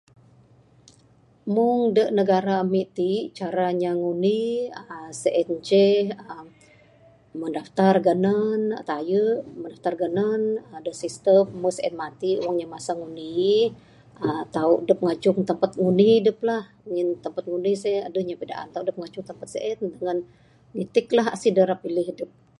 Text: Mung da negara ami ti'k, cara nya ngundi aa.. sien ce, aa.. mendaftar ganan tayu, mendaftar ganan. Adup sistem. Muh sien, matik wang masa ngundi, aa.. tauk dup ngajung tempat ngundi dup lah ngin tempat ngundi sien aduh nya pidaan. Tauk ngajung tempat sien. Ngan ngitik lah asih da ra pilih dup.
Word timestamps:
Mung 1.53 1.81
da 1.95 2.03
negara 2.19 2.53
ami 2.63 2.81
ti'k, 2.97 3.25
cara 3.37 3.65
nya 3.79 3.91
ngundi 4.01 4.39
aa.. 4.81 5.07
sien 5.21 5.49
ce, 5.67 5.85
aa.. 6.23 6.45
mendaftar 7.41 7.93
ganan 8.07 8.61
tayu, 8.89 9.23
mendaftar 9.61 9.93
ganan. 10.01 10.41
Adup 10.77 10.95
sistem. 11.03 11.43
Muh 11.61 11.73
sien, 11.77 11.93
matik 12.01 12.37
wang 12.45 12.57
masa 12.73 12.91
ngundi, 12.97 13.35
aa.. 14.23 14.43
tauk 14.55 14.79
dup 14.87 14.99
ngajung 15.05 15.39
tempat 15.49 15.71
ngundi 15.81 16.09
dup 16.25 16.39
lah 16.49 16.63
ngin 16.91 17.07
tempat 17.23 17.43
ngundi 17.49 17.71
sien 17.83 18.01
aduh 18.07 18.23
nya 18.25 18.35
pidaan. 18.41 18.67
Tauk 18.73 18.97
ngajung 18.99 19.25
tempat 19.29 19.47
sien. 19.53 19.77
Ngan 20.03 20.17
ngitik 20.75 21.07
lah 21.17 21.25
asih 21.33 21.51
da 21.55 21.63
ra 21.69 21.75
pilih 21.83 22.09
dup. 22.19 22.31